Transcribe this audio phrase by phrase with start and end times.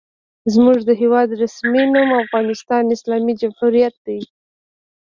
[0.53, 4.19] زموږ د هېواد رسمي نوم افغانستان اسلامي جمهوریت دی.